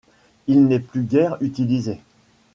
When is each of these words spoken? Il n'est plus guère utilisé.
Il 0.47 0.65
n'est 0.65 0.79
plus 0.79 1.03
guère 1.03 1.37
utilisé. 1.41 1.99